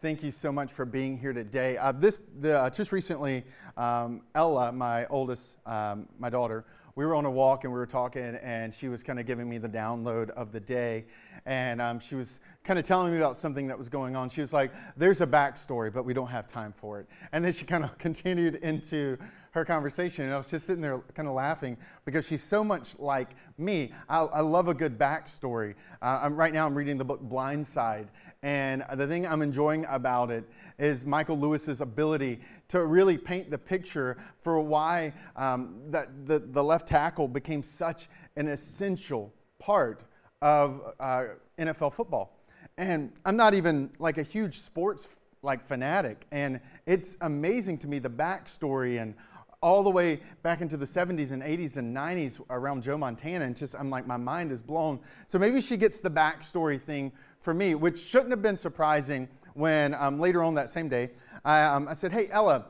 [0.00, 1.76] Thank you so much for being here today.
[1.76, 3.42] Uh, this the, uh, just recently,
[3.76, 7.86] um, Ella, my oldest, um, my daughter, we were on a walk and we were
[7.86, 11.04] talking, and she was kind of giving me the download of the day,
[11.46, 14.28] and um, she was kind of telling me about something that was going on.
[14.28, 17.54] She was like, "There's a backstory, but we don't have time for it." And then
[17.54, 19.16] she kind of continued into
[19.52, 22.98] her conversation, and I was just sitting there kind of laughing because she's so much
[22.98, 23.94] like me.
[24.06, 25.76] I, I love a good backstory.
[26.02, 28.08] Uh, right now, I'm reading the book Blind Side,
[28.42, 30.44] and the thing I'm enjoying about it
[30.78, 36.62] is Michael Lewis's ability to really paint the picture for why um, that the, the
[36.62, 40.02] left tackle became such an essential part
[40.42, 41.24] of uh,
[41.58, 42.37] NFL football.
[42.78, 47.98] And I'm not even like a huge sports like fanatic, and it's amazing to me
[47.98, 49.14] the backstory and
[49.60, 53.56] all the way back into the 70s and 80s and 90s around Joe Montana, and
[53.56, 55.00] just I'm like, my mind is blown.
[55.26, 57.10] So maybe she gets the backstory thing
[57.40, 61.10] for me, which shouldn't have been surprising when um, later on that same day,
[61.44, 62.66] I, um, I said, Hey, Ella,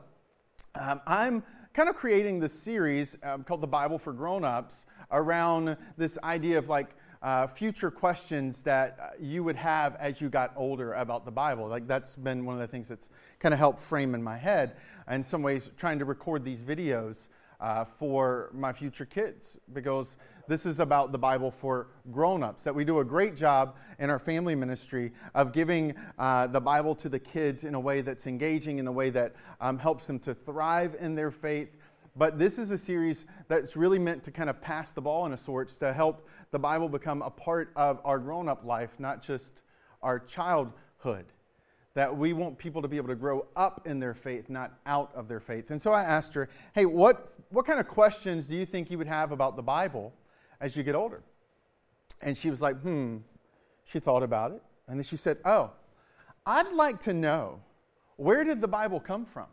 [0.73, 6.17] um, I'm kind of creating this series um, called The Bible for Grown-Ups around this
[6.23, 10.93] idea of like, uh, future questions that uh, you would have as you got older
[10.93, 11.67] about the Bible.
[11.67, 14.77] Like that's been one of the things that's kind of helped frame in my head.
[15.09, 17.27] In some ways, trying to record these videos
[17.59, 20.17] uh, for my future kids because
[20.47, 22.63] this is about the Bible for grown-ups.
[22.63, 26.95] That we do a great job in our family ministry of giving uh, the Bible
[26.95, 30.19] to the kids in a way that's engaging, in a way that um, helps them
[30.19, 31.75] to thrive in their faith
[32.19, 35.31] but this is a series that's really meant to kind of pass the ball in
[35.31, 39.23] a sorts to help the Bible become a part of our grown up life, not
[39.23, 39.61] just
[40.03, 41.25] our childhood.
[41.93, 45.11] That we want people to be able to grow up in their faith, not out
[45.15, 45.71] of their faith.
[45.71, 48.97] And so I asked her, hey, what, what kind of questions do you think you
[48.97, 50.13] would have about the Bible
[50.59, 51.23] as you get older?
[52.21, 53.17] And she was like, hmm.
[53.85, 54.61] She thought about it.
[54.87, 55.71] And then she said, oh,
[56.45, 57.59] I'd like to know
[58.17, 59.47] where did the Bible come from?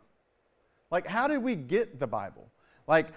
[0.91, 2.47] Like, how did we get the Bible?
[2.87, 3.07] Like,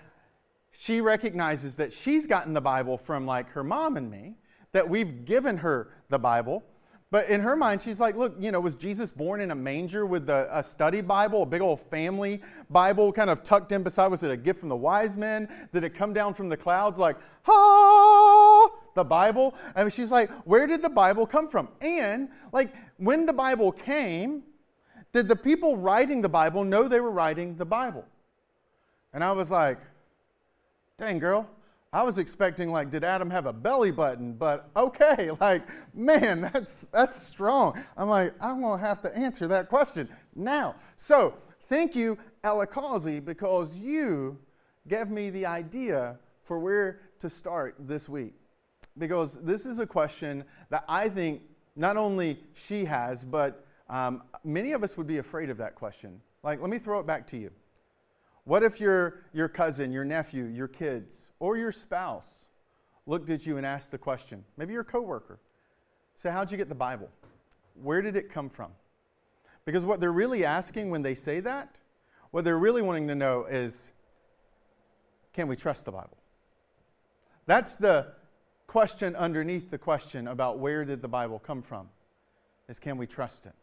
[0.73, 4.35] she recognizes that she's gotten the Bible from like her mom and me,
[4.73, 6.63] that we've given her the Bible.
[7.11, 10.07] But in her mind, she's like, look, you know, was Jesus born in a manger
[10.07, 14.09] with a, a, study Bible, a big old family Bible kind of tucked in beside?
[14.09, 15.49] Was it a gift from the wise men?
[15.73, 19.57] Did it come down from the clouds like, ha, the Bible?
[19.77, 21.69] Mean, she's like, where did the Bible come from?
[21.81, 24.45] And like, when the Bible came,
[25.13, 28.05] did the people writing the Bible know they were writing the Bible?
[29.13, 29.79] And I was like,
[30.97, 31.49] dang, girl,
[31.93, 34.35] I was expecting like, did Adam have a belly button?
[34.35, 35.63] But okay, like,
[35.95, 37.83] man, that's that's strong.
[37.97, 40.77] I'm like, I'm gonna have to answer that question now.
[40.97, 44.39] So thank you, Causey, because you
[44.87, 48.35] gave me the idea for where to start this week.
[48.99, 51.43] Because this is a question that I think
[51.77, 56.21] not only she has, but um, many of us would be afraid of that question.
[56.43, 57.51] Like, let me throw it back to you.
[58.51, 62.47] What if your, your cousin, your nephew, your kids, or your spouse
[63.07, 64.45] looked at you and asked the question?
[64.57, 65.39] Maybe your coworker.
[66.17, 67.09] Say, how'd you get the Bible?
[67.81, 68.73] Where did it come from?
[69.65, 71.77] Because what they're really asking when they say that,
[72.33, 73.93] what they're really wanting to know is,
[75.33, 76.19] can we trust the Bible?
[77.47, 78.09] That's the
[78.67, 81.89] question underneath the question about where did the Bible come from,
[82.69, 83.55] is can we trust it?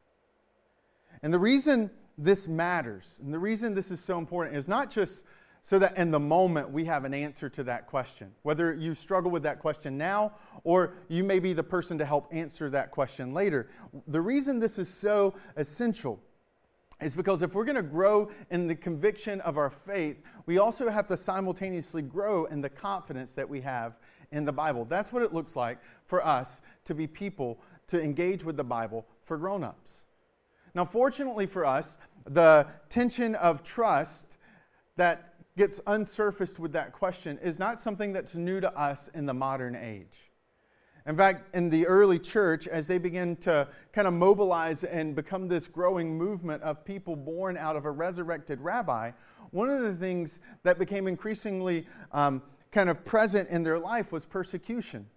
[1.22, 3.20] And the reason this matters.
[3.24, 5.24] And the reason this is so important is not just
[5.62, 8.32] so that in the moment we have an answer to that question.
[8.44, 10.34] Whether you struggle with that question now
[10.64, 13.70] or you may be the person to help answer that question later.
[14.08, 16.22] The reason this is so essential
[17.02, 20.90] is because if we're going to grow in the conviction of our faith, we also
[20.90, 23.98] have to simultaneously grow in the confidence that we have
[24.32, 24.86] in the Bible.
[24.86, 29.06] That's what it looks like for us to be people to engage with the Bible
[29.24, 30.06] for grown ups.
[30.78, 34.38] Now, fortunately for us, the tension of trust
[34.96, 39.34] that gets unsurfaced with that question is not something that's new to us in the
[39.34, 40.30] modern age.
[41.08, 45.48] In fact, in the early church, as they begin to kind of mobilize and become
[45.48, 49.10] this growing movement of people born out of a resurrected rabbi,
[49.50, 52.40] one of the things that became increasingly um,
[52.72, 55.08] kind of present in their life was persecution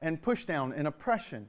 [0.00, 1.48] and pushdown and oppression.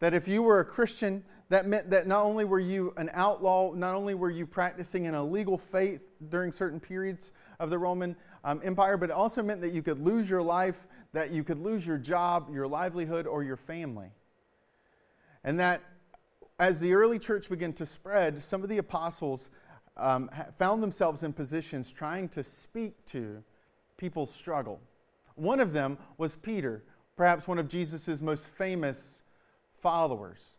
[0.00, 3.72] That if you were a Christian, that meant that not only were you an outlaw,
[3.72, 8.60] not only were you practicing an illegal faith during certain periods of the Roman um,
[8.64, 11.86] Empire, but it also meant that you could lose your life, that you could lose
[11.86, 14.10] your job, your livelihood, or your family.
[15.44, 15.82] And that
[16.58, 19.50] as the early church began to spread, some of the apostles
[19.96, 23.42] um, found themselves in positions trying to speak to
[23.96, 24.80] people's struggle.
[25.36, 26.82] One of them was Peter,
[27.16, 29.22] perhaps one of Jesus' most famous
[29.80, 30.56] followers.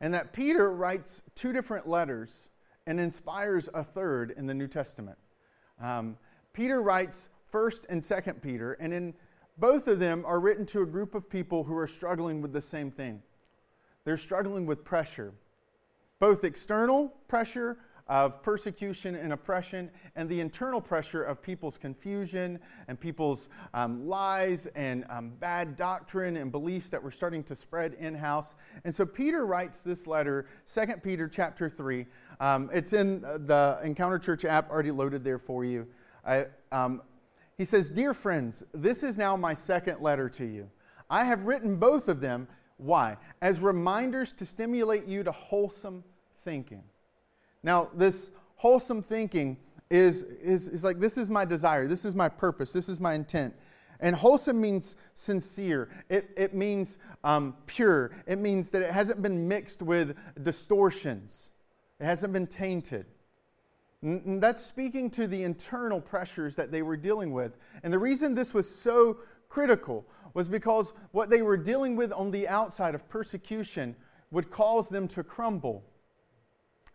[0.00, 2.48] and that Peter writes two different letters
[2.86, 5.16] and inspires a third in the New Testament.
[5.80, 6.16] Um,
[6.52, 9.14] Peter writes 1st and 2nd Peter, and in
[9.58, 12.60] both of them are written to a group of people who are struggling with the
[12.60, 13.22] same thing.
[14.04, 15.32] They're struggling with pressure,
[16.18, 17.78] both external pressure
[18.12, 24.66] of persecution and oppression, and the internal pressure of people's confusion and people's um, lies
[24.74, 28.54] and um, bad doctrine and beliefs that were starting to spread in house.
[28.84, 32.04] And so Peter writes this letter, 2 Peter chapter 3.
[32.38, 35.88] Um, it's in the Encounter Church app, already loaded there for you.
[36.22, 37.00] I, um,
[37.56, 40.68] he says, Dear friends, this is now my second letter to you.
[41.08, 42.46] I have written both of them.
[42.76, 43.16] Why?
[43.40, 46.04] As reminders to stimulate you to wholesome
[46.44, 46.82] thinking
[47.62, 49.56] now, this wholesome thinking
[49.90, 53.14] is, is, is like this is my desire, this is my purpose, this is my
[53.14, 53.54] intent.
[54.00, 55.88] And wholesome means sincere.
[56.08, 58.10] It, it means um, pure.
[58.26, 61.52] It means that it hasn't been mixed with distortions.
[62.00, 63.06] It hasn't been tainted.
[64.02, 67.56] And that's speaking to the internal pressures that they were dealing with.
[67.84, 69.18] And the reason this was so
[69.48, 70.04] critical
[70.34, 73.94] was because what they were dealing with on the outside of persecution
[74.32, 75.84] would cause them to crumble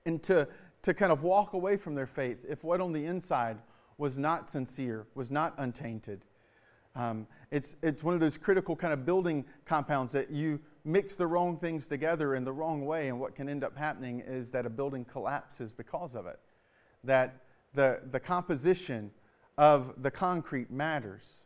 [0.07, 0.47] and to,
[0.81, 3.57] to kind of walk away from their faith if what on the inside
[3.97, 6.23] was not sincere, was not untainted.
[6.95, 11.27] Um, it's, it's one of those critical kind of building compounds that you mix the
[11.27, 14.65] wrong things together in the wrong way, and what can end up happening is that
[14.65, 16.39] a building collapses because of it.
[17.03, 17.43] That
[17.73, 19.11] the, the composition
[19.57, 21.41] of the concrete matters.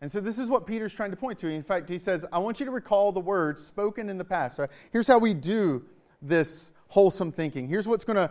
[0.00, 1.48] And so this is what Peter's trying to point to.
[1.48, 4.56] In fact, he says, I want you to recall the words spoken in the past.
[4.56, 5.84] So here's how we do
[6.20, 7.68] this wholesome thinking.
[7.68, 8.30] Here's what's going to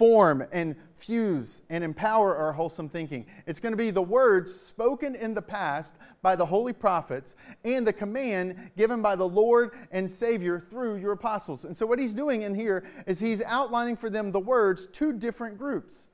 [0.00, 3.26] form and fuse and empower our wholesome thinking.
[3.46, 7.86] It's going to be the words spoken in the past by the holy prophets and
[7.86, 11.66] the command given by the Lord and Savior through your apostles.
[11.66, 15.12] And so, what he's doing in here is he's outlining for them the words to
[15.12, 16.06] different groups.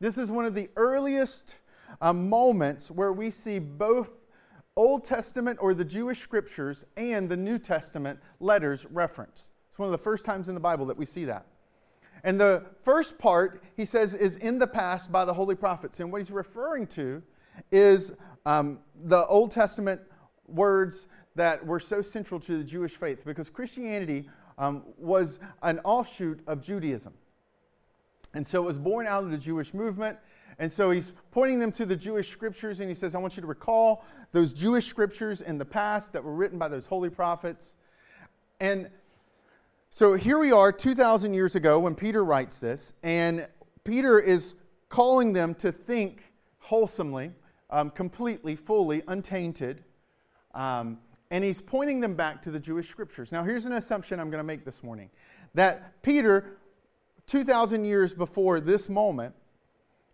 [0.00, 1.58] This is one of the earliest
[2.00, 4.16] uh, moments where we see both
[4.74, 9.50] Old Testament or the Jewish scriptures and the New Testament letters referenced.
[9.78, 11.46] It's one of the first times in the Bible that we see that.
[12.24, 16.00] And the first part, he says, is in the past by the holy prophets.
[16.00, 17.22] And what he's referring to
[17.70, 18.12] is
[18.44, 20.00] um, the Old Testament
[20.48, 24.28] words that were so central to the Jewish faith because Christianity
[24.58, 27.14] um, was an offshoot of Judaism.
[28.34, 30.18] And so it was born out of the Jewish movement.
[30.58, 33.42] And so he's pointing them to the Jewish scriptures and he says, I want you
[33.42, 37.74] to recall those Jewish scriptures in the past that were written by those holy prophets.
[38.58, 38.90] And
[39.90, 43.48] so here we are 2,000 years ago when Peter writes this, and
[43.84, 44.54] Peter is
[44.90, 46.22] calling them to think
[46.58, 47.32] wholesomely,
[47.70, 49.82] um, completely, fully, untainted.
[50.54, 50.98] Um,
[51.30, 53.32] and he's pointing them back to the Jewish scriptures.
[53.32, 55.08] Now, here's an assumption I'm going to make this morning
[55.54, 56.58] that Peter,
[57.26, 59.34] 2,000 years before this moment,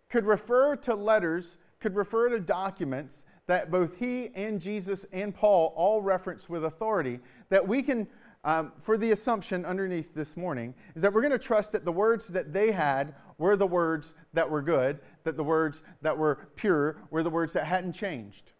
[0.07, 5.73] could refer to letters, could refer to documents that both he and Jesus and Paul
[5.75, 7.19] all reference with authority,
[7.49, 8.07] that we can
[8.45, 11.91] um, for the assumption underneath this morning is that we're going to trust that the
[11.91, 16.47] words that they had were the words that were good, that the words that were
[16.55, 18.51] pure were the words that hadn't changed.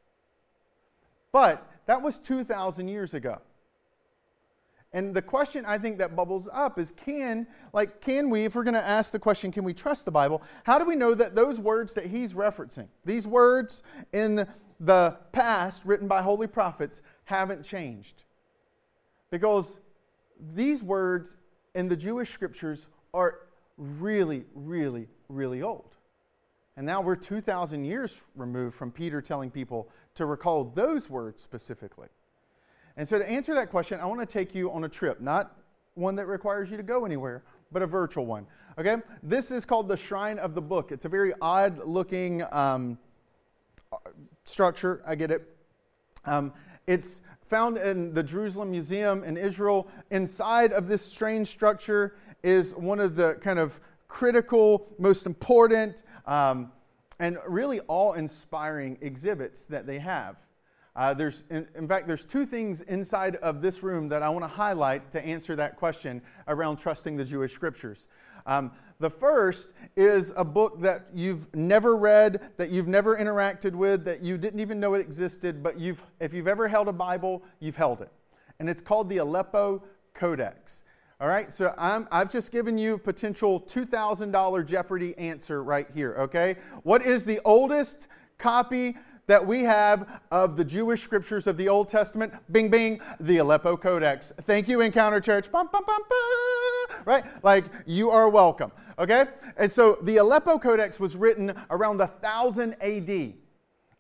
[1.32, 3.40] But that was 2,000 years ago.
[4.92, 8.64] And the question I think that bubbles up is can, like, can we, if we're
[8.64, 10.42] going to ask the question, can we trust the Bible?
[10.64, 14.48] How do we know that those words that he's referencing, these words in
[14.80, 18.25] the past written by holy prophets, haven't changed?
[19.36, 19.82] Because
[20.54, 21.36] these words
[21.74, 23.40] in the Jewish scriptures are
[23.78, 25.98] really, really, really old.
[26.78, 32.08] And now we're 2,000 years removed from Peter telling people to recall those words specifically.
[32.96, 35.58] And so, to answer that question, I want to take you on a trip, not
[35.96, 38.48] one that requires you to go anywhere, but a virtual one.
[38.78, 38.96] Okay?
[39.22, 40.94] This is called the Shrine of the Book.
[40.94, 42.98] It's a very odd looking um,
[44.46, 45.04] structure.
[45.06, 45.54] I get it.
[46.24, 46.54] Um,
[46.88, 49.88] it's found in the Jerusalem Museum in Israel.
[50.12, 56.72] Inside of this strange structure is one of the kind of critical, most important, um,
[57.20, 60.42] and really awe inspiring exhibits that they have.
[60.96, 64.46] Uh, there's, in, in, fact, there's two things inside of this room that I want
[64.46, 68.08] to highlight to answer that question around trusting the Jewish scriptures.
[68.46, 74.06] Um, the first is a book that you've never read, that you've never interacted with,
[74.06, 77.44] that you didn't even know it existed, but you've, if you've ever held a Bible,
[77.60, 78.12] you've held it.
[78.60, 79.84] And it's called the Aleppo
[80.14, 80.84] Codex.
[81.20, 86.16] All right, so i have just given you a potential $2,000 Jeopardy answer right here,
[86.20, 86.58] okay?
[86.84, 91.88] What is the oldest copy that we have of the Jewish scriptures of the Old
[91.88, 92.34] Testament?
[92.52, 94.32] Bing, bing, the Aleppo Codex.
[94.42, 95.52] Thank you, Encounter Church.
[95.52, 96.02] Bum, bum, bum.
[97.06, 97.26] Right?
[97.44, 98.72] Like, you are welcome.
[99.00, 99.26] Okay?
[99.58, 103.34] And so the Aleppo Codex was written around 1000 AD.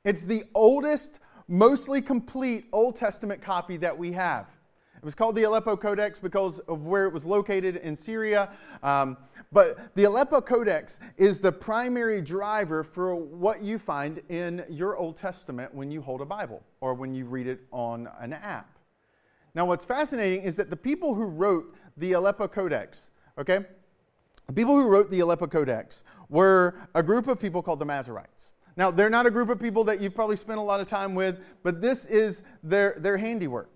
[0.04, 4.52] It's the oldest, mostly complete Old Testament copy that we have.
[5.06, 8.50] It was called the Aleppo Codex because of where it was located in Syria.
[8.82, 9.18] Um,
[9.52, 15.16] but the Aleppo Codex is the primary driver for what you find in your Old
[15.16, 18.80] Testament when you hold a Bible or when you read it on an app.
[19.54, 23.60] Now, what's fascinating is that the people who wrote the Aleppo Codex, okay,
[24.48, 28.54] the people who wrote the Aleppo Codex were a group of people called the Masoretes.
[28.76, 31.14] Now, they're not a group of people that you've probably spent a lot of time
[31.14, 33.75] with, but this is their, their handiwork.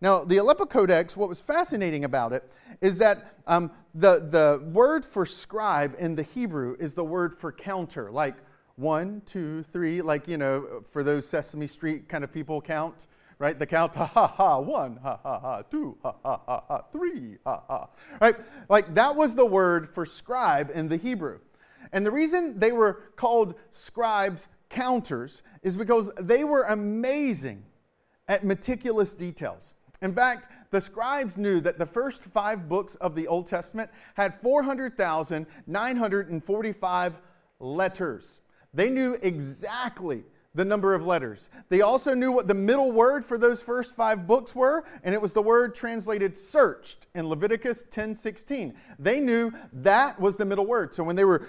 [0.00, 2.50] Now, the Aleppo Codex, what was fascinating about it
[2.80, 7.50] is that um, the, the word for scribe in the Hebrew is the word for
[7.50, 8.36] counter, like
[8.76, 13.06] one, two, three, like, you know, for those Sesame Street kind of people count,
[13.38, 13.58] right?
[13.58, 17.38] The count, ha ha ha, one, ha ha ha, two, ha ha ha, ha three,
[17.44, 17.88] ha ha,
[18.20, 18.36] right?
[18.68, 21.38] Like that was the word for scribe in the Hebrew.
[21.92, 27.64] And the reason they were called scribes counters is because they were amazing
[28.28, 29.72] at meticulous details.
[30.02, 34.34] In fact, the scribes knew that the first five books of the Old Testament had
[34.40, 37.18] 400,945
[37.60, 38.40] letters.
[38.74, 40.24] They knew exactly
[40.54, 41.50] the number of letters.
[41.68, 45.20] They also knew what the middle word for those first five books were, and it
[45.20, 48.74] was the word translated searched in Leviticus 10:16.
[48.98, 50.94] They knew that was the middle word.
[50.94, 51.46] So when they were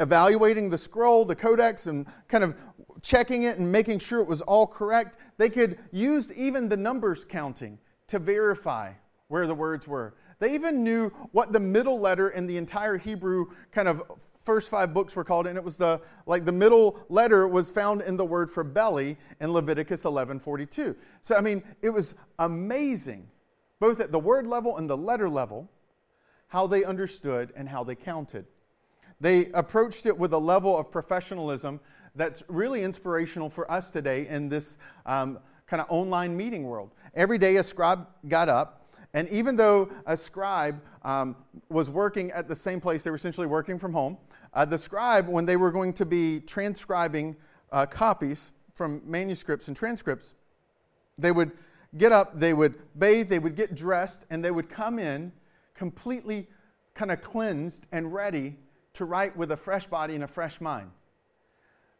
[0.00, 2.56] evaluating the scroll, the codex, and kind of
[3.00, 7.24] checking it and making sure it was all correct, they could use even the numbers
[7.24, 8.92] counting to verify
[9.28, 10.14] where the words were.
[10.38, 14.02] They even knew what the middle letter in the entire Hebrew kind of
[14.42, 18.02] first five books were called, and it was the like the middle letter was found
[18.02, 20.96] in the word for belly in Leviticus 11:42.
[21.20, 23.28] So I mean, it was amazing,
[23.80, 25.70] both at the word level and the letter level,
[26.46, 28.46] how they understood and how they counted.
[29.20, 31.80] They approached it with a level of professionalism
[32.14, 36.90] that's really inspirational for us today in this um, kind of online meeting world.
[37.14, 41.36] Every day a scribe got up, and even though a scribe um,
[41.68, 44.16] was working at the same place, they were essentially working from home.
[44.54, 47.36] Uh, the scribe, when they were going to be transcribing
[47.72, 50.34] uh, copies from manuscripts and transcripts,
[51.18, 51.52] they would
[51.96, 55.32] get up, they would bathe, they would get dressed, and they would come in
[55.74, 56.46] completely
[56.94, 58.56] kind of cleansed and ready
[58.94, 60.90] to write with a fresh body and a fresh mind.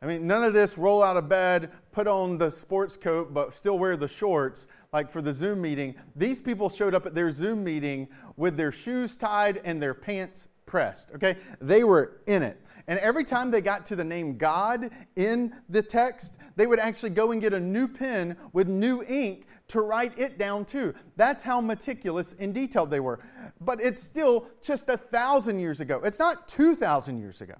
[0.01, 3.53] I mean, none of this roll out of bed, put on the sports coat, but
[3.53, 5.95] still wear the shorts, like for the Zoom meeting.
[6.15, 10.49] These people showed up at their Zoom meeting with their shoes tied and their pants
[10.67, 11.37] pressed, okay?
[11.61, 12.61] They were in it.
[12.87, 17.11] And every time they got to the name God in the text, they would actually
[17.11, 20.95] go and get a new pen with new ink to write it down too.
[21.17, 23.19] That's how meticulous and detailed they were.
[23.61, 27.55] But it's still just a thousand years ago, it's not 2,000 years ago.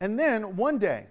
[0.00, 1.06] And then one day,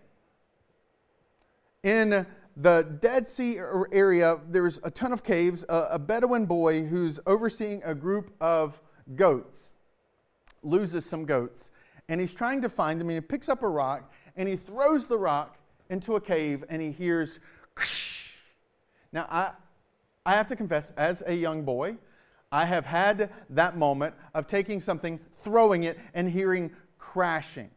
[1.83, 2.25] in
[2.57, 3.57] the Dead Sea
[3.91, 5.63] area, there's a ton of caves.
[5.69, 8.81] A, Bedouin boy who's overseeing a group of
[9.15, 9.71] goats
[10.63, 11.71] loses some goats,
[12.09, 13.09] and he's trying to find them.
[13.09, 15.57] And he picks up a rock and he throws the rock
[15.89, 17.39] into a cave, and he hears.
[17.75, 18.33] Ksh!
[19.11, 19.51] Now, I,
[20.25, 21.97] I have to confess, as a young boy,
[22.51, 27.69] I have had that moment of taking something, throwing it, and hearing crashing.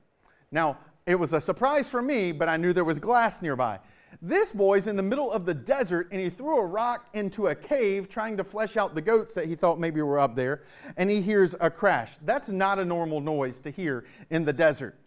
[0.51, 3.81] Now, it was a surprise for me, but I knew there was glass nearby.
[4.21, 7.55] This boy's in the middle of the desert and he threw a rock into a
[7.55, 10.63] cave trying to flesh out the goats that he thought maybe were up there,
[10.97, 12.17] and he hears a crash.
[12.23, 14.99] That's not a normal noise to hear in the desert.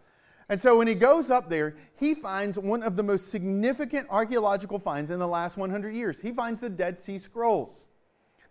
[0.49, 4.77] And so when he goes up there, he finds one of the most significant archaeological
[4.77, 6.19] finds in the last 100 years.
[6.19, 7.87] He finds the Dead Sea Scrolls.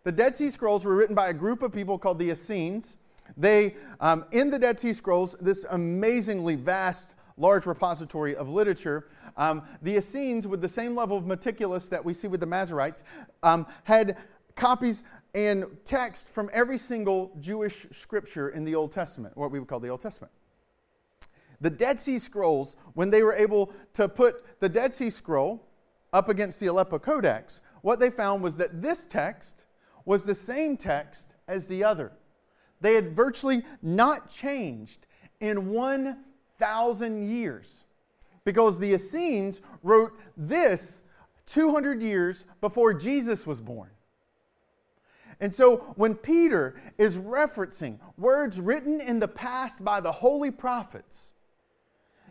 [0.02, 2.96] The Dead Sea Scrolls were written by a group of people called the Essenes.
[3.36, 9.09] They, um, in the Dead Sea Scrolls, this amazingly vast large repository of literature.
[9.37, 13.03] Um, the Essenes, with the same level of meticulous that we see with the Masoretes,
[13.43, 14.17] um, had
[14.55, 19.69] copies and text from every single Jewish scripture in the Old Testament, what we would
[19.69, 20.33] call the Old Testament.
[21.61, 25.67] The Dead Sea Scrolls, when they were able to put the Dead Sea Scroll
[26.12, 29.64] up against the Aleppo Codex, what they found was that this text
[30.05, 32.12] was the same text as the other.
[32.81, 35.07] They had virtually not changed
[35.41, 36.19] in one
[36.58, 37.84] thousand years.
[38.44, 41.02] Because the Essenes wrote this
[41.46, 43.90] 200 years before Jesus was born.
[45.40, 51.30] And so when Peter is referencing words written in the past by the holy prophets,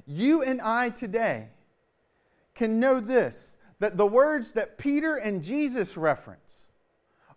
[0.06, 1.50] you and I today
[2.56, 6.63] can know this that the words that Peter and Jesus reference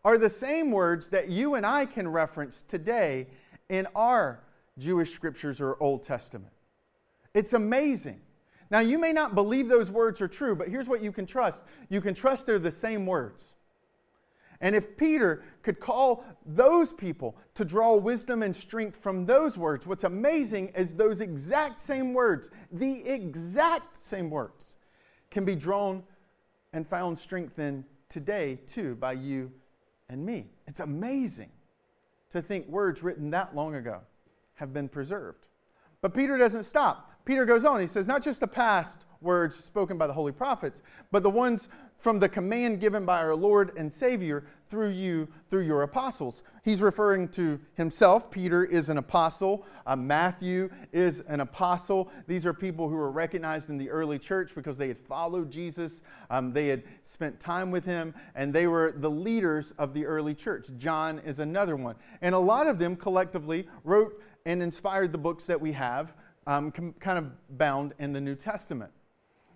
[0.05, 3.27] are the same words that you and I can reference today
[3.69, 4.45] in our
[4.79, 6.53] Jewish scriptures or Old Testament.
[7.37, 8.23] It's amazing.
[8.71, 11.63] Now, you may not believe those words are true, but here's what you can trust
[11.91, 13.53] you can trust they're the same words.
[14.63, 19.87] And if Peter could call those people to draw wisdom and strength from those words,
[19.87, 24.77] what's amazing is those exact same words, the exact same words,
[25.31, 26.03] can be drawn
[26.73, 29.53] and found strength in today too by you
[30.09, 30.47] and me.
[30.67, 31.51] It's amazing
[32.31, 34.01] to think words written that long ago
[34.55, 35.45] have been preserved.
[36.01, 37.13] But Peter doesn't stop.
[37.27, 37.81] Peter goes on.
[37.81, 41.69] He says, not just the past words spoken by the holy prophets, but the ones
[41.99, 46.43] from the command given by our Lord and Savior through you, through your apostles.
[46.63, 48.31] He's referring to himself.
[48.31, 49.67] Peter is an apostle.
[49.87, 52.11] Uh, Matthew is an apostle.
[52.27, 56.03] These are people who were recognized in the early church because they had followed Jesus,
[56.31, 60.35] um, they had spent time with him, and they were the leaders of the early
[60.35, 60.69] church.
[60.77, 61.97] John is another one.
[62.21, 66.15] And a lot of them collectively wrote and inspired the books that we have,
[66.47, 68.91] um, com- kind of bound in the New Testament.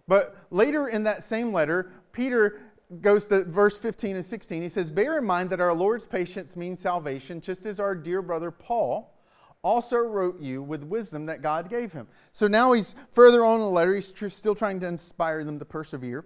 [0.08, 2.60] But later in that same letter, Peter
[3.00, 4.62] goes to verse 15 and 16.
[4.62, 8.22] He says, Bear in mind that our Lord's patience means salvation, just as our dear
[8.22, 9.14] brother Paul
[9.62, 12.06] also wrote you with wisdom that God gave him.
[12.32, 13.94] So now he's further on in the letter.
[13.94, 16.24] He's still trying to inspire them to persevere.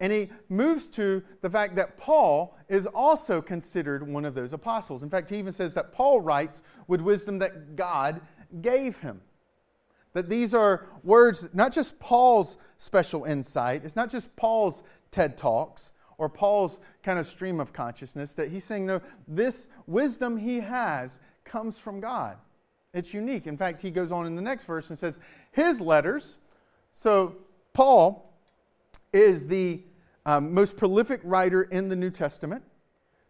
[0.00, 5.02] And he moves to the fact that Paul is also considered one of those apostles.
[5.02, 8.20] In fact, he even says that Paul writes with wisdom that God
[8.60, 9.20] gave him.
[10.14, 15.92] That these are words, not just Paul's special insight, it's not just Paul's TED Talks
[16.18, 21.20] or Paul's kind of stream of consciousness, that he's saying, no, this wisdom he has
[21.44, 22.36] comes from God.
[22.94, 23.48] It's unique.
[23.48, 25.18] In fact, he goes on in the next verse and says,
[25.50, 26.38] his letters,
[26.92, 27.36] so
[27.72, 28.32] Paul
[29.12, 29.82] is the
[30.24, 32.62] um, most prolific writer in the New Testament.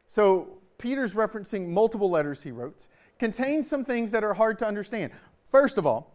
[0.06, 2.86] So Peter's referencing multiple letters he wrote,
[3.18, 5.12] contains some things that are hard to understand.
[5.50, 6.13] First of all,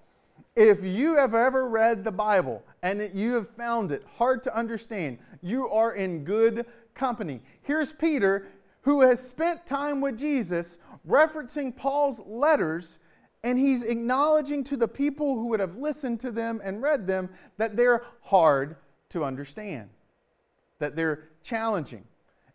[0.55, 5.19] if you have ever read the Bible and you have found it hard to understand,
[5.41, 7.41] you are in good company.
[7.61, 8.47] Here's Peter,
[8.81, 12.99] who has spent time with Jesus, referencing Paul's letters,
[13.43, 17.29] and he's acknowledging to the people who would have listened to them and read them
[17.57, 18.75] that they're hard
[19.09, 19.89] to understand,
[20.79, 22.03] that they're challenging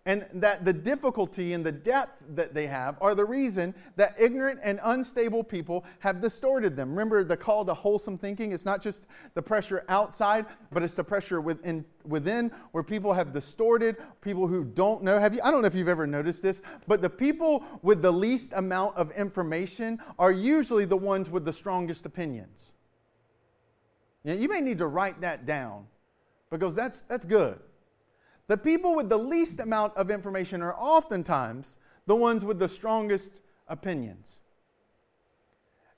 [0.06, 4.60] and that the difficulty and the depth that they have are the reason that ignorant
[4.62, 6.90] and unstable people have distorted them.
[6.90, 8.52] Remember the call to wholesome thinking?
[8.52, 13.32] It's not just the pressure outside, but it's the pressure within, within where people have
[13.32, 15.18] distorted, people who don't know.
[15.18, 18.12] Have you, I don't know if you've ever noticed this, but the people with the
[18.12, 22.72] least amount of information are usually the ones with the strongest opinions.
[24.22, 25.86] Now, you may need to write that down
[26.50, 27.58] because that's, that's good.
[28.46, 33.40] The people with the least amount of information are oftentimes the ones with the strongest
[33.68, 34.40] opinions.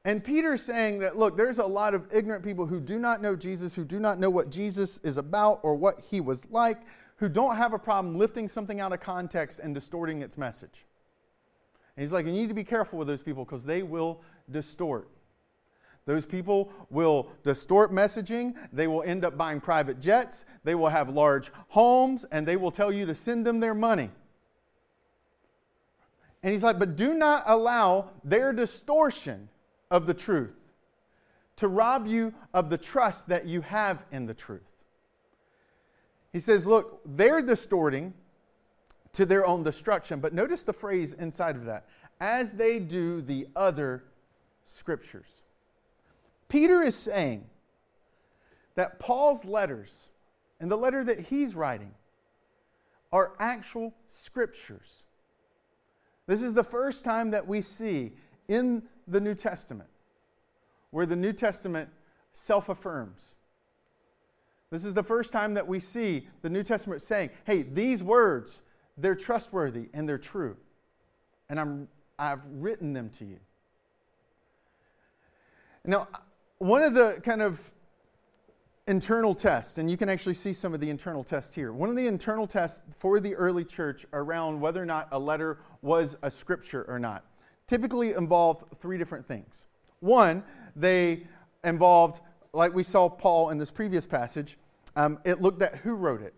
[0.04, 3.34] And Peter's saying that, look, there's a lot of ignorant people who do not know
[3.34, 6.82] Jesus, who do not know what Jesus is about or what he was like,
[7.16, 10.84] who don't have a problem lifting something out of context and distorting its message.
[11.96, 15.08] And he's like, you need to be careful with those people because they will distort.
[16.06, 18.54] Those people will distort messaging.
[18.72, 20.44] They will end up buying private jets.
[20.64, 24.10] They will have large homes, and they will tell you to send them their money.
[26.42, 29.48] And he's like, but do not allow their distortion
[29.90, 30.54] of the truth
[31.56, 34.62] to rob you of the trust that you have in the truth.
[36.32, 38.14] He says, look, they're distorting
[39.14, 40.20] to their own destruction.
[40.20, 41.86] But notice the phrase inside of that
[42.20, 44.04] as they do the other
[44.64, 45.42] scriptures.
[46.48, 47.44] Peter is saying
[48.74, 50.08] that Paul's letters
[50.60, 51.92] and the letter that he's writing
[53.12, 55.04] are actual scriptures.
[56.26, 58.12] This is the first time that we see
[58.48, 59.88] in the New Testament
[60.90, 61.88] where the New Testament
[62.32, 63.34] self affirms.
[64.70, 68.62] This is the first time that we see the New Testament saying, hey, these words,
[68.98, 70.56] they're trustworthy and they're true.
[71.48, 73.38] And I'm, I've written them to you.
[75.84, 76.08] Now,
[76.58, 77.72] one of the kind of
[78.86, 81.72] internal tests, and you can actually see some of the internal tests here.
[81.72, 85.58] One of the internal tests for the early church around whether or not a letter
[85.82, 87.24] was a scripture or not
[87.66, 89.66] typically involved three different things.
[90.00, 90.42] One,
[90.74, 91.26] they
[91.64, 92.20] involved,
[92.52, 94.58] like we saw Paul in this previous passage,
[94.94, 96.34] um, it looked at who wrote it.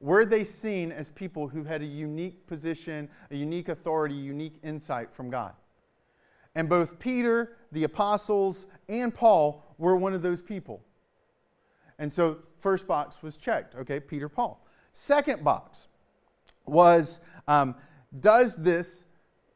[0.00, 5.12] Were they seen as people who had a unique position, a unique authority, unique insight
[5.12, 5.52] from God?
[6.58, 10.82] And both Peter, the apostles, and Paul were one of those people.
[12.00, 13.76] And so, first box was checked.
[13.76, 14.66] Okay, Peter, Paul.
[14.92, 15.86] Second box
[16.66, 17.76] was um,
[18.18, 19.04] Does this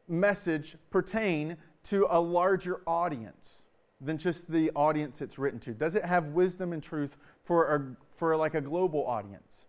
[0.07, 1.57] message pertain
[1.89, 3.65] to a larger audience
[4.01, 5.73] than just the audience it's written to?
[5.73, 9.67] Does it have wisdom and truth for, a, for like a global audience?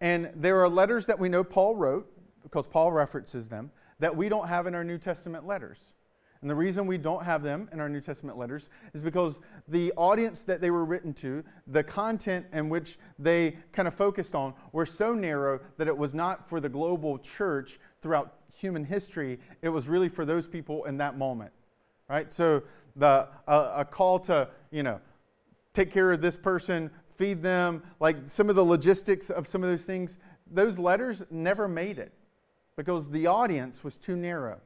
[0.00, 2.08] And there are letters that we know Paul wrote,
[2.44, 5.94] because Paul references them, that we don't have in our New Testament letters.
[6.40, 9.92] And the reason we don't have them in our New Testament letters is because the
[9.96, 14.54] audience that they were written to, the content in which they kind of focused on,
[14.72, 19.38] were so narrow that it was not for the global church throughout human history.
[19.62, 21.52] It was really for those people in that moment,
[22.08, 22.32] right?
[22.32, 22.62] So
[22.94, 25.00] the a, a call to you know
[25.72, 29.68] take care of this person, feed them, like some of the logistics of some of
[29.68, 30.18] those things.
[30.50, 32.12] Those letters never made it
[32.76, 34.60] because the audience was too narrow.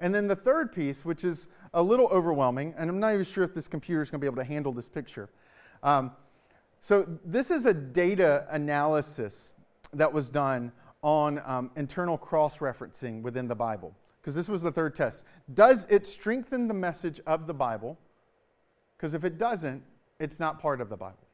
[0.00, 3.44] And then the third piece, which is a little overwhelming, and I'm not even sure
[3.44, 5.28] if this computer is going to be able to handle this picture.
[5.82, 6.12] Um,
[6.80, 9.56] so, this is a data analysis
[9.92, 10.70] that was done
[11.02, 13.92] on um, internal cross referencing within the Bible.
[14.20, 15.24] Because this was the third test.
[15.54, 17.98] Does it strengthen the message of the Bible?
[18.96, 19.82] Because if it doesn't,
[20.20, 21.26] it's not part of the Bible.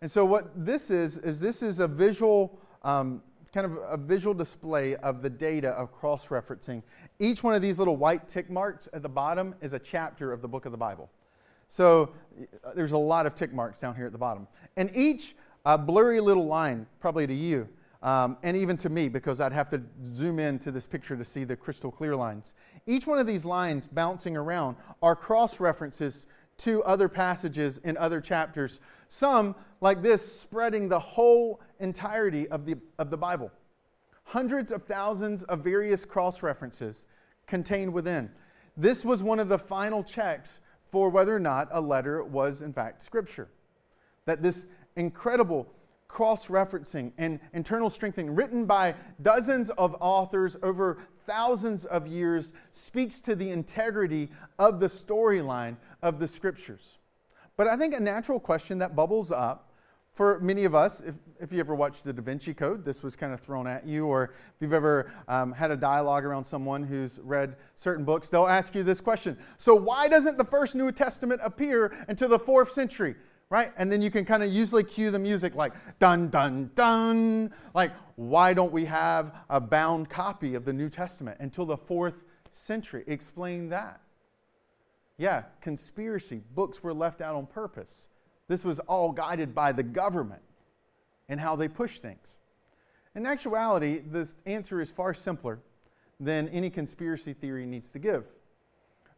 [0.00, 4.34] And so, what this is, is this is a visual um, kind of a visual
[4.34, 6.82] display of the data of cross referencing.
[7.18, 10.40] Each one of these little white tick marks at the bottom is a chapter of
[10.40, 11.10] the book of the Bible.
[11.68, 12.10] So
[12.74, 14.46] there's a lot of tick marks down here at the bottom.
[14.76, 17.68] And each uh, blurry little line, probably to you,
[18.02, 21.24] um, and even to me, because I'd have to zoom in to this picture to
[21.24, 22.54] see the crystal clear lines.
[22.86, 26.26] Each one of these lines bouncing around are cross references
[26.60, 28.80] to other passages in other chapters.
[29.08, 33.50] Some, like this, spreading the whole entirety of the, of the Bible.
[34.24, 37.06] Hundreds of thousands of various cross references
[37.46, 38.30] contained within.
[38.76, 42.72] This was one of the final checks for whether or not a letter was, in
[42.72, 43.48] fact, Scripture.
[44.26, 45.66] That this incredible
[46.10, 53.20] cross referencing and internal strengthening, written by dozens of authors over thousands of years, speaks
[53.20, 56.98] to the integrity of the storyline of the Scriptures.
[57.56, 59.70] But I think a natural question that bubbles up
[60.12, 63.14] for many of us, if, if you ever watched the Da Vinci Code, this was
[63.14, 66.82] kind of thrown at you, or if you've ever um, had a dialogue around someone
[66.82, 70.90] who's read certain books, they'll ask you this question So, why doesn't the first New
[70.90, 73.14] Testament appear until the fourth century?
[73.50, 73.72] Right?
[73.76, 77.52] And then you can kind of usually cue the music like dun, dun, dun.
[77.74, 82.22] Like, why don't we have a bound copy of the New Testament until the fourth
[82.52, 83.02] century?
[83.08, 84.00] Explain that.
[85.18, 86.42] Yeah, conspiracy.
[86.54, 88.06] Books were left out on purpose.
[88.46, 90.42] This was all guided by the government
[91.28, 92.38] and how they push things.
[93.16, 95.58] In actuality, the answer is far simpler
[96.20, 98.24] than any conspiracy theory needs to give.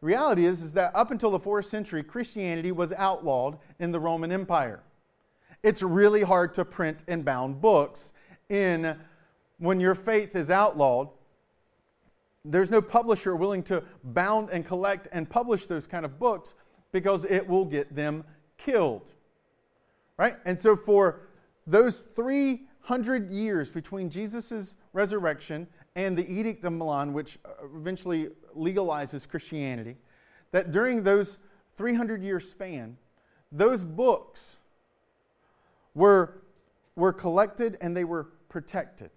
[0.03, 4.33] Reality is, is that up until the fourth century, Christianity was outlawed in the Roman
[4.33, 4.83] Empire.
[5.63, 8.11] It's really hard to print and bound books
[8.49, 8.97] in
[9.59, 11.07] when your faith is outlawed.
[12.43, 16.53] There's no publisher willing to bound and collect and publish those kind of books
[16.91, 18.25] because it will get them
[18.57, 19.13] killed.
[20.17, 20.35] Right?
[20.43, 21.29] And so for
[21.65, 29.27] those 300 years between Jesus' resurrection and the Edict of Milan, which uh, eventually legalizes
[29.27, 29.95] Christianity,
[30.51, 31.39] that during those
[31.75, 32.97] 300 year span,
[33.51, 34.57] those books
[35.93, 36.41] were,
[36.95, 39.11] were collected and they were protected.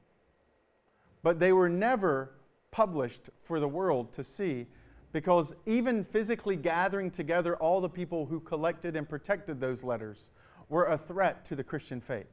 [1.22, 2.32] But they were never
[2.70, 4.66] published for the world to see
[5.12, 10.26] because even physically gathering together all the people who collected and protected those letters
[10.68, 12.26] were a threat to the Christian faith.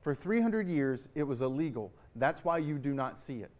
[0.00, 1.92] For 300 years, it was illegal.
[2.18, 3.50] That's why you do not see it.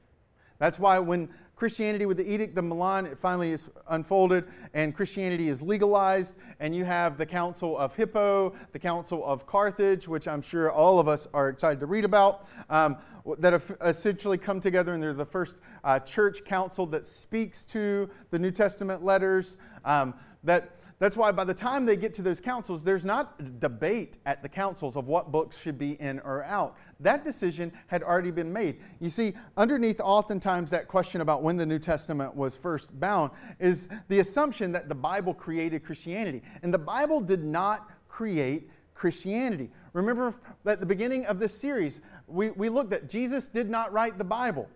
[0.59, 4.45] That's why when Christianity with the Edict of Milan, it finally is unfolded
[4.75, 10.07] and Christianity is legalized, and you have the Council of Hippo, the Council of Carthage,
[10.07, 12.97] which I'm sure all of us are excited to read about, um,
[13.39, 18.09] that have essentially come together, and they're the first uh, church council that speaks to
[18.31, 19.57] the New Testament letters.
[19.85, 20.15] Um,
[20.49, 24.43] that that's why by the time they get to those councils, there's not debate at
[24.43, 26.77] the councils of what books should be in or out.
[26.99, 28.81] That decision had already been made.
[28.99, 33.31] You see, underneath oftentimes that question about when the New Testament was first bound
[33.61, 36.43] is the assumption that the Bible created Christianity.
[36.63, 39.71] And the Bible did not create Christianity.
[39.93, 40.35] Remember
[40.67, 44.25] at the beginning of this series, we, we looked at Jesus did not write the
[44.25, 44.69] Bible,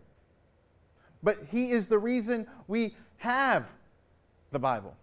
[1.24, 3.72] but he is the reason we have
[4.52, 4.96] the Bible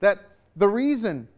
[0.00, 1.28] that the reason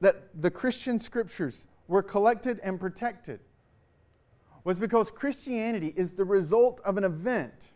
[0.00, 3.40] that the Christian scriptures were collected and protected
[4.64, 7.72] was because Christianity is the result of an event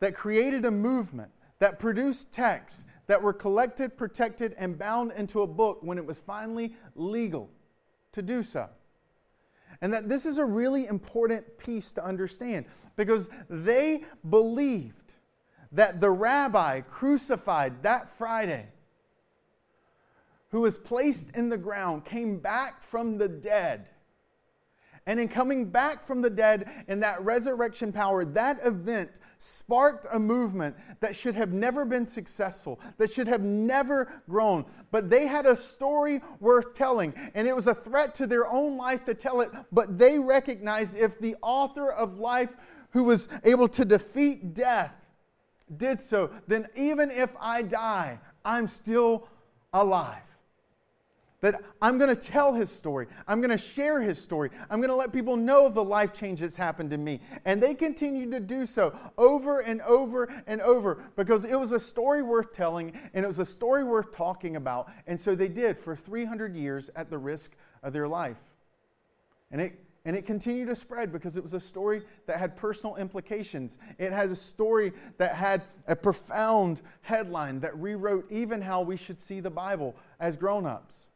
[0.00, 5.46] that created a movement that produced texts that were collected, protected, and bound into a
[5.46, 7.48] book when it was finally legal
[8.12, 8.68] to do so.
[9.80, 15.14] And that this is a really important piece to understand because they believed
[15.72, 18.66] that the rabbi crucified that Friday,
[20.56, 23.90] who was placed in the ground, came back from the dead.
[25.04, 30.18] And in coming back from the dead in that resurrection power, that event sparked a
[30.18, 34.64] movement that should have never been successful, that should have never grown.
[34.90, 38.78] But they had a story worth telling, and it was a threat to their own
[38.78, 39.50] life to tell it.
[39.72, 42.54] But they recognized if the author of life,
[42.92, 44.94] who was able to defeat death,
[45.76, 49.28] did so, then even if I die, I'm still
[49.74, 50.22] alive.
[51.42, 53.06] That I'm going to tell his story.
[53.28, 54.50] I'm going to share his story.
[54.70, 57.20] I'm going to let people know of the life change that's happened to me.
[57.44, 61.80] And they continued to do so over and over and over because it was a
[61.80, 64.90] story worth telling and it was a story worth talking about.
[65.06, 68.40] And so they did for 300 years at the risk of their life.
[69.50, 72.94] And it and it continued to spread because it was a story that had personal
[72.94, 73.76] implications.
[73.98, 79.20] It has a story that had a profound headline that rewrote even how we should
[79.20, 81.08] see the Bible as grown ups.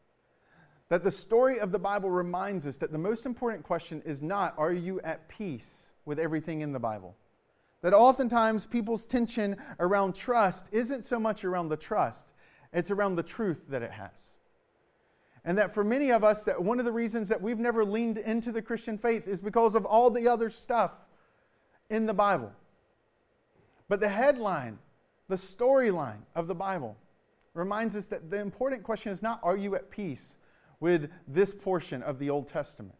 [0.90, 4.54] That the story of the Bible reminds us that the most important question is not,
[4.58, 7.16] are you at peace with everything in the Bible?
[7.82, 12.32] That oftentimes people's tension around trust isn't so much around the trust,
[12.72, 14.32] it's around the truth that it has.
[15.44, 18.18] And that for many of us, that one of the reasons that we've never leaned
[18.18, 20.92] into the Christian faith is because of all the other stuff
[21.88, 22.52] in the Bible.
[23.88, 24.78] But the headline,
[25.28, 26.96] the storyline of the Bible
[27.54, 30.36] reminds us that the important question is not, are you at peace?
[30.80, 32.96] With this portion of the Old Testament.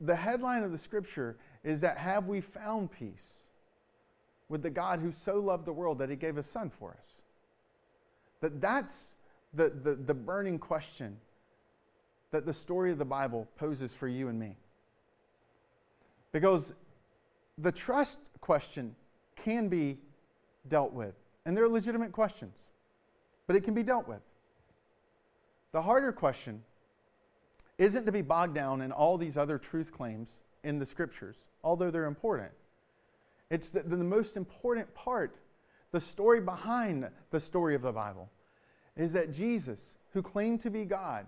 [0.00, 3.42] The headline of the scripture is that have we found peace
[4.48, 7.20] with the God who so loved the world that he gave his son for us?
[8.40, 9.14] That that's
[9.52, 11.16] the, the, the burning question
[12.30, 14.56] that the story of the Bible poses for you and me.
[16.32, 16.72] Because
[17.58, 18.94] the trust question
[19.36, 19.98] can be
[20.68, 22.68] dealt with, and they're legitimate questions,
[23.46, 24.20] but it can be dealt with.
[25.76, 26.62] The harder question
[27.76, 31.90] isn't to be bogged down in all these other truth claims in the scriptures, although
[31.90, 32.52] they're important.
[33.50, 35.36] It's the, the most important part,
[35.92, 38.30] the story behind the story of the Bible,
[38.96, 41.26] is that Jesus, who claimed to be God,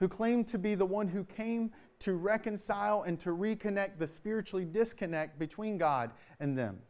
[0.00, 1.70] who claimed to be the one who came
[2.00, 6.80] to reconcile and to reconnect the spiritually disconnect between God and them,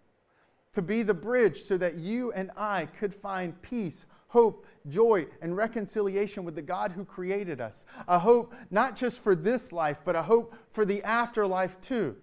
[0.72, 5.56] to be the bridge so that you and I could find peace, hope, joy, and
[5.56, 7.84] reconciliation with the God who created us.
[8.08, 12.16] A hope not just for this life, but a hope for the afterlife too.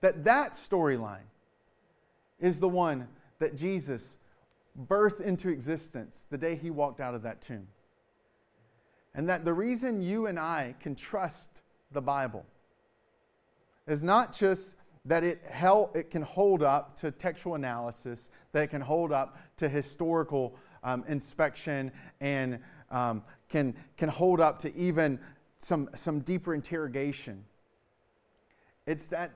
[0.00, 1.28] That that storyline
[2.40, 4.16] is the one that Jesus
[4.88, 7.66] birthed into existence the day he walked out of that tomb.
[9.14, 12.46] And that the reason you and I can trust the Bible
[13.86, 15.42] is not just that it,
[15.94, 21.04] it can hold up to textual analysis, that it can hold up to historical um,
[21.08, 22.58] inspection and
[22.90, 25.18] um, can, can hold up to even
[25.58, 27.44] some, some deeper interrogation.
[28.86, 29.32] It's that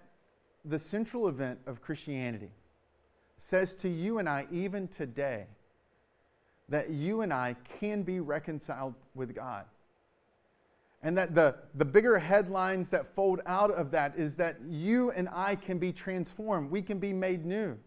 [0.65, 2.51] the central event of Christianity
[3.37, 5.47] says to you and I, even today,
[6.69, 9.67] that you and I can be reconciled with God.
[11.03, 15.29] And that the, the bigger headlines that fold out of that is that you and
[15.31, 16.71] I can be transformed.
[16.71, 17.79] We can be made new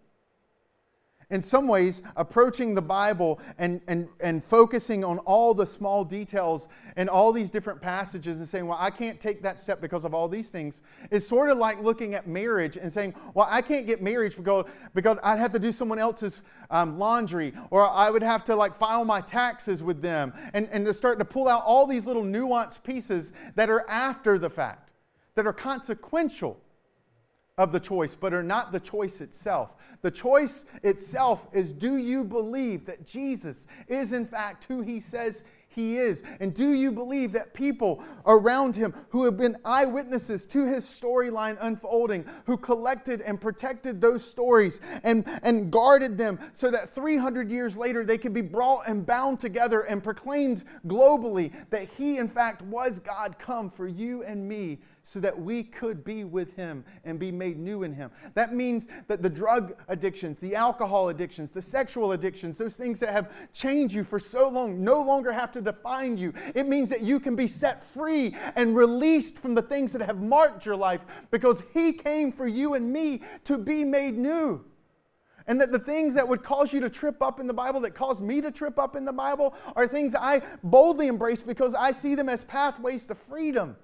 [1.30, 6.70] in some ways, approaching the Bible and, and, and focusing on all the small details
[6.96, 10.14] and all these different passages and saying, well, I can't take that step because of
[10.14, 13.86] all these things is sort of like looking at marriage and saying, well, I can't
[13.86, 18.24] get married because, because I'd have to do someone else's um, laundry or I would
[18.24, 21.64] have to like file my taxes with them and, and to start to pull out
[21.66, 24.92] all these little nuanced pieces that are after the fact,
[25.36, 26.62] that are consequential
[27.58, 29.76] of the choice, but are not the choice itself.
[30.02, 35.44] The choice itself is do you believe that Jesus is, in fact, who he says
[35.68, 36.22] he is?
[36.40, 41.58] And do you believe that people around him who have been eyewitnesses to his storyline
[41.60, 47.76] unfolding, who collected and protected those stories and, and guarded them so that 300 years
[47.76, 52.62] later they could be brought and bound together and proclaimed globally that he, in fact,
[52.62, 57.18] was God come for you and me so that we could be with Him and
[57.18, 58.12] be made new in Him.
[58.34, 63.14] That means that the drug addictions, the alcohol addictions, the sexual addictions, those things that
[63.14, 66.34] have changed you for so long no longer have to define you.
[66.56, 70.22] It means that you can be set free and released from the things that have
[70.22, 74.66] marked your life because He came for you and me to be made new.
[75.50, 77.92] And that the things that would cause you to trip up in the Bible, that
[77.96, 81.92] cause me to trip up in the Bible, are things I boldly embrace because I
[81.92, 83.78] see them as pathways to freedom.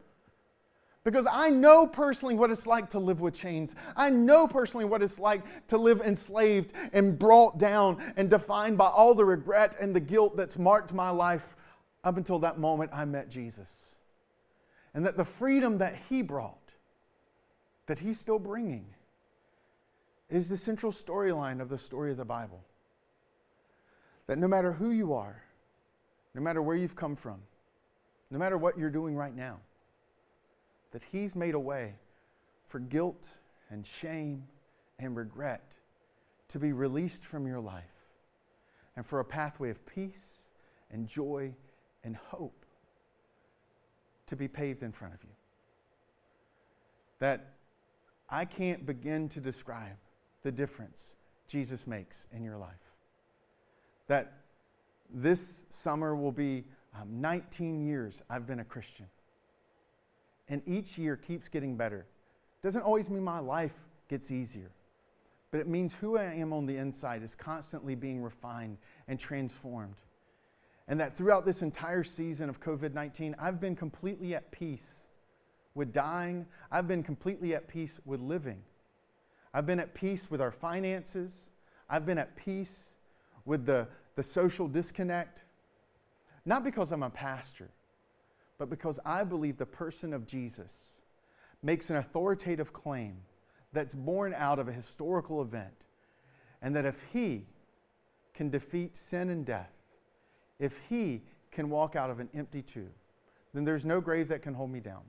[1.04, 3.76] Because I know personally what it's like to live with chains.
[3.96, 8.88] I know personally what it's like to live enslaved and brought down and defined by
[8.88, 11.56] all the regret and the guilt that's marked my life
[12.06, 13.94] up until that moment I met Jesus.
[14.94, 16.72] And that the freedom that He brought,
[17.88, 18.86] that He's still bringing,
[20.30, 22.64] is the central storyline of the story of the Bible.
[24.28, 25.44] That no matter who you are,
[26.34, 27.42] no matter where you've come from,
[28.32, 29.60] no matter what you're doing right now,
[30.94, 31.96] that He's made a way
[32.68, 33.28] for guilt
[33.70, 34.44] and shame
[35.00, 35.74] and regret
[36.50, 37.84] to be released from your life
[38.96, 40.48] and for a pathway of peace
[40.92, 41.52] and joy
[42.04, 42.66] and hope
[44.28, 45.30] to be paved in front of you.
[47.20, 47.54] That
[48.30, 49.98] I can't begin to describe
[50.44, 51.12] the difference
[51.48, 52.70] Jesus makes in your life.
[54.08, 54.34] That
[55.14, 56.66] this summer will be
[57.00, 59.08] um, 19 years I've been a Christian.
[60.50, 62.06] And each year keeps getting better.
[62.62, 64.72] Doesn't always mean my life gets easier,
[65.52, 68.78] but it means who I am on the inside is constantly being refined
[69.08, 69.96] and transformed.
[70.88, 75.08] And that throughout this entire season of COVID 19, I've been completely at peace
[75.76, 76.46] with dying.
[76.72, 78.62] I've been completely at peace with living.
[79.54, 81.50] I've been at peace with our finances.
[81.90, 82.92] I've been at peace
[83.46, 85.44] with the, the social disconnect.
[86.46, 87.70] Not because I'm a pastor,
[88.58, 90.96] but because I believe the person of Jesus
[91.62, 93.18] makes an authoritative claim
[93.72, 95.74] that's born out of a historical event.
[96.62, 97.46] And that if he
[98.34, 99.72] can defeat sin and death,
[100.60, 102.92] if he can walk out of an empty tomb,
[103.54, 105.02] then there's no grave that can hold me down.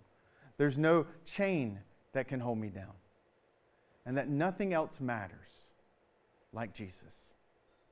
[0.57, 1.81] There's no chain
[2.13, 2.93] that can hold me down.
[4.07, 5.65] And that nothing else matters
[6.53, 7.31] like Jesus.